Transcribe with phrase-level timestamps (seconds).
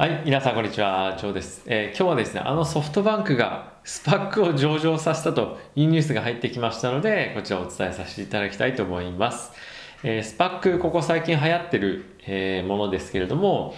[0.00, 9.52] はい、皆さんこんにちは、ジョーです、えー今日はですね、あのソフトバンクがスパックを上場させたというニュースが入ってきましたので、こちらをお伝えさせていただきたいと思います。
[10.02, 13.74] えースパック、ここ最近流行ってる、えーものですけれども、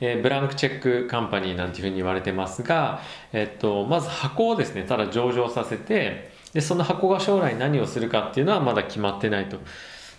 [0.00, 3.02] えーブランクチェックカンパニーなんていうふうに言われてますが、
[3.34, 9.58] えっと、まず箱をですね、ただ上場させて、で、その箱が将来何をするかっていうのはまだ決まってないと。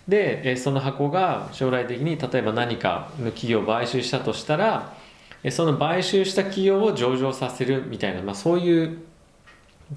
[0.08, 4.94] で、えその箱が将来的に例えば何かの企業を買収したとしたら、
[5.52, 9.00] その買収した企業を上場させるみたいな、まあ、そういう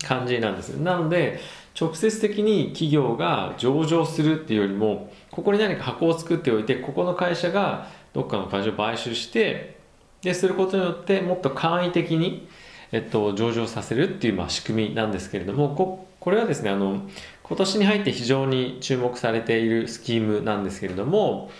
[0.06, 1.40] 感じなんですなので
[1.78, 9.76] 直接的に企業が上場するっていうよりもここに何か箱を作っておいてここの会社がどっかの会社を買収して
[10.20, 12.46] ですることによってもっと簡易的に、
[12.92, 17.02] えっと、上場させるっていう、まあ、仕組みなんですけれどもここれはですねあの
[17.42, 21.50] 今年に入って非常に注目されているスキームなんですけれども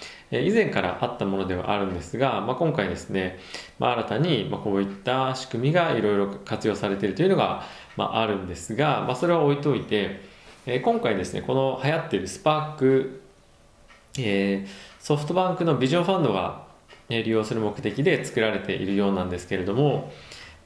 [0.40, 3.38] 以前からあったものではあるんですが、まあ、今回ですね、
[3.78, 7.64] まあ、新たにこういった仕組みがいろいろ活用されているというのが、
[7.98, 10.20] あ、るんですが、まあ、それは置いといて、
[10.82, 13.20] 今回ですねこの流行っているスパーク、
[14.18, 14.66] え
[15.00, 16.66] ソフトバンクのビジョンファンドが
[17.08, 20.12] 利用する目的で作られているようなんですけれども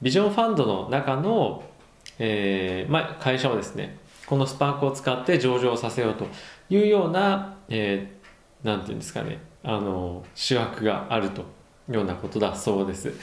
[0.03, 1.65] ビジョンファンドの中の、
[2.19, 6.27] えーまあ、会社をですねこのスパークを使って上場させようと
[6.69, 8.16] いうような、えー
[8.67, 11.45] なんていうんですかねあの主役があるとい
[11.91, 13.15] うようなことだそうです、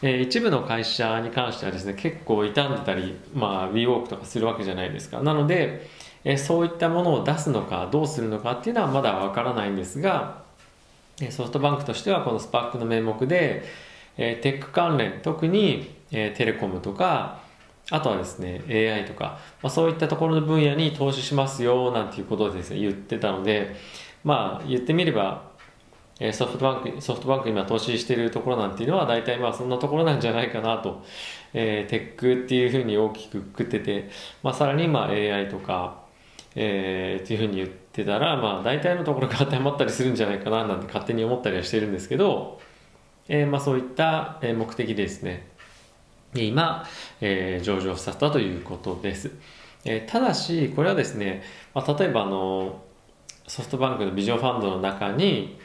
[0.00, 5.20] えー一部の会社に関してはですね結構傷んでたりまあ WeWork とかするわけじゃないですか。
[5.20, 5.88] なので、
[6.24, 10.42] えーそういったものを出すのかどうするのかっていうのはまだわからないんですが
[11.20, 13.64] えソフトバンクとしてはこのスパックの名目で、
[14.16, 17.40] えーテック関連特に、えーテレコムとか
[17.90, 23.74] あとはですね AI とか、まあ、そういったところの分野に投資しますよなんていうことをですね言ってたので
[24.24, 25.52] まあ言ってみれば
[26.32, 31.02] ソフトバンクソフトバンク今投資しているところなんていうのは大体まあそんなところなんじゃないかなと、
[31.52, 34.10] えーテックっていうふうに大きくくってて、
[34.42, 36.02] まあ、さらにまあ AI とか、
[36.54, 42.60] えーっていうふうに言ってたらまあ大体のところが当てはまったりするんじゃないかななんて勝手に思ったりはしてるんですけど、
[43.28, 45.48] えーまあそういった目的でですね。
[46.34, 46.86] 今、
[47.20, 49.32] えー上場させたということです、
[49.84, 51.42] えーただしこれはですね、
[51.74, 52.82] まあ、例えばあの
[53.46, 55.58] ソフトバンクのビジョンファンドの中に、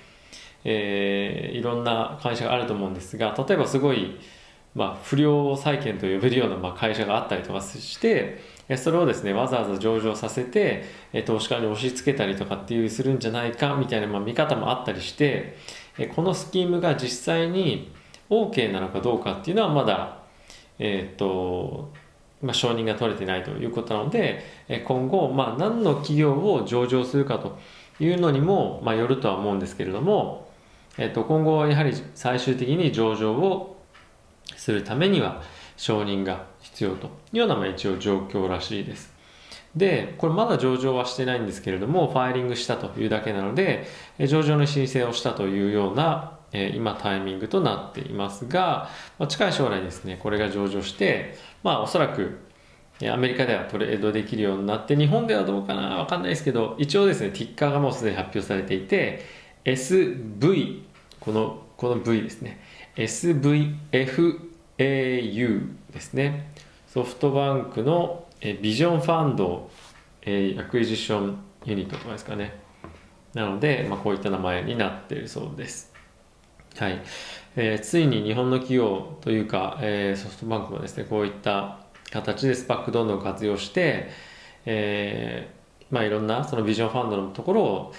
[0.63, 4.17] えーいろんな会社があると思うんですが例えばすごい、
[4.75, 8.41] まあ、不良債権と呼べるような、まあ、会社があったりとかして
[8.75, 10.83] それをですねわざわざ上場させて、
[11.25, 15.57] 投資家に押し付けたりとかっていうするんじゃないかみたいな、まあ、見方もあったりして、
[16.13, 17.93] このスキームが実際に
[18.29, 20.17] OK なのかどうかっていうのはまだ
[20.79, 21.93] えーっと
[22.41, 24.43] まあ、承認が取れてないということなので、
[24.85, 27.57] 今後、まあ、何の企業を上場するかと
[27.99, 30.47] いうのにも、まあ、よるとは思うんですけれども、
[30.97, 33.77] えっと今後はやはり最終的に上場を
[34.55, 35.43] するためには
[35.75, 39.16] 承認が必要というような、まあ、一応状況らしいです。
[39.77, 43.85] で、これまだ上場はしてないんですけれども、ファイリングしたというだけなので、
[44.19, 46.33] 上場の申請をしたというような、
[46.73, 48.89] 今タイミングとなっていますが、
[49.27, 52.39] 近い将来ですね、これが上場して、まあおそらく
[53.03, 59.25] アメリカではトレードできるようになって、日本ではどうかなわかんないですけど、一応ですね、ティッカーがもうすでに発表されていて、
[59.65, 60.81] SV、
[61.19, 62.59] この、この V ですね、
[62.95, 63.75] SVFAU
[65.91, 66.51] ですね、
[66.87, 69.69] ソフトバンクのえビジョンファンド、
[70.21, 72.59] えー Acquisition Unit とかですかね。
[73.33, 75.93] なので、まあ、こういった名前になっているそうです。
[76.77, 77.01] はい。
[77.55, 81.79] えーついに日本の企業というか、えーソフトバンクもですね、こういった
[82.11, 84.09] 形でスパックどんどん活用して、
[84.65, 85.57] えー
[85.93, 87.93] まあいろんなそのビジョンファンドのところを、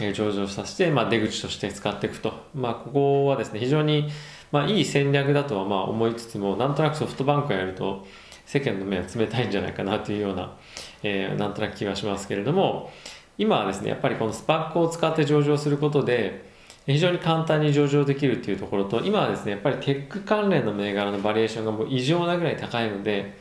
[0.00, 2.32] えー上場させて、まあ、出口として使っていくと。
[2.54, 4.10] まあここはですね、非常に、
[4.52, 8.06] まあ、いい戦略だとはまあ思いつつも、なんとなくソフトバンクがやると
[8.46, 10.56] 世間の目は冷たいんじゃないかなというような、
[11.02, 12.90] えーなんとなく気がしますけれども、
[13.36, 16.46] 今はですね、やっぱりこのスパックを使って上場することで、
[16.86, 23.36] 非常に簡単に上場できるっていうところと、今はですね、やっぱりテック関連の銘柄のバリエーションがもう異常なぐらい高いので、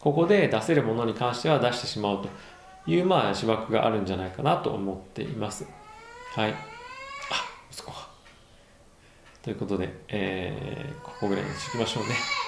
[0.00, 2.28] ここで出せるものに関しては出してしまうと
[2.90, 5.66] いう、まあ、芝生があるんじゃないかなと思っています。
[6.34, 6.50] はい。
[6.50, 6.54] あ、
[7.70, 8.08] 息子が。
[9.42, 12.47] ということで、えーここぐらいにしておきましょうね。